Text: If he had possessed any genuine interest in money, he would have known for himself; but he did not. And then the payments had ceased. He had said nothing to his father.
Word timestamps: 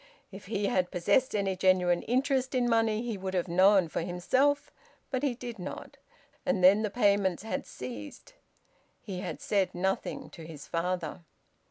If 0.31 0.47
he 0.47 0.65
had 0.65 0.89
possessed 0.89 1.35
any 1.35 1.55
genuine 1.55 2.01
interest 2.01 2.55
in 2.55 2.67
money, 2.67 3.03
he 3.03 3.19
would 3.19 3.35
have 3.35 3.47
known 3.47 3.87
for 3.87 4.01
himself; 4.01 4.71
but 5.11 5.21
he 5.21 5.35
did 5.35 5.59
not. 5.59 5.97
And 6.43 6.63
then 6.63 6.81
the 6.81 6.89
payments 6.89 7.43
had 7.43 7.67
ceased. 7.67 8.33
He 8.99 9.19
had 9.19 9.39
said 9.39 9.75
nothing 9.75 10.31
to 10.31 10.43
his 10.43 10.65
father. 10.65 11.21